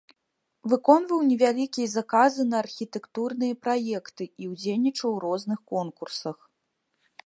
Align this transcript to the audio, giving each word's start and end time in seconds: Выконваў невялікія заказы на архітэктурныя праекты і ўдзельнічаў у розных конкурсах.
Выконваў 0.71 1.19
невялікія 1.31 1.91
заказы 1.97 2.47
на 2.55 2.59
архітэктурныя 2.63 3.53
праекты 3.67 4.23
і 4.45 4.53
ўдзельнічаў 4.57 5.09
у 5.15 5.19
розных 5.31 5.59
конкурсах. 5.75 6.37